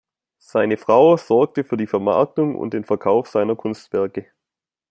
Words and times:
Seine 0.39 0.77
Frau 0.77 1.15
sorgte 1.15 1.63
für 1.63 1.77
die 1.77 1.85
Vermarktung 1.85 2.55
und 2.55 2.73
den 2.73 2.83
Verkauf 2.85 3.27
seiner 3.29 3.55
Kunstwerke. 3.55 4.25